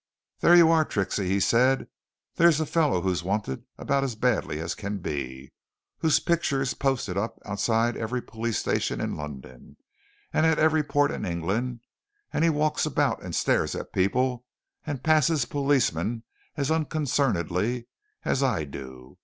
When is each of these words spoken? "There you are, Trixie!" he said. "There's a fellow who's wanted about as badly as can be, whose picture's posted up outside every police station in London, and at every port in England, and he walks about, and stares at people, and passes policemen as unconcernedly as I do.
"There 0.39 0.55
you 0.55 0.71
are, 0.71 0.83
Trixie!" 0.83 1.27
he 1.27 1.39
said. 1.39 1.87
"There's 2.37 2.59
a 2.59 2.65
fellow 2.65 3.01
who's 3.01 3.21
wanted 3.23 3.65
about 3.77 4.03
as 4.03 4.15
badly 4.15 4.59
as 4.59 4.73
can 4.73 4.97
be, 4.97 5.53
whose 5.99 6.19
picture's 6.19 6.73
posted 6.73 7.17
up 7.19 7.37
outside 7.45 7.95
every 7.95 8.19
police 8.19 8.57
station 8.57 8.99
in 8.99 9.15
London, 9.15 9.77
and 10.33 10.43
at 10.47 10.57
every 10.57 10.81
port 10.81 11.11
in 11.11 11.23
England, 11.23 11.81
and 12.33 12.43
he 12.43 12.49
walks 12.49 12.83
about, 12.83 13.21
and 13.21 13.35
stares 13.35 13.75
at 13.75 13.93
people, 13.93 14.43
and 14.87 15.03
passes 15.03 15.45
policemen 15.45 16.23
as 16.57 16.71
unconcernedly 16.71 17.85
as 18.25 18.41
I 18.41 18.63
do. 18.63 19.19